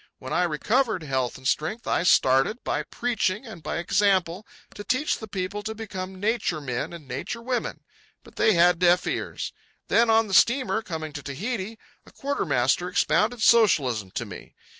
[0.17, 5.19] When I recovered health and strength, I started, by preaching and by example, to teach
[5.19, 7.81] the people to become nature men and nature women.
[8.23, 9.53] But they had deaf ears.
[9.89, 11.77] Then, on the steamer coming to Tahiti,
[12.07, 14.55] a quarter master expounded socialism to me.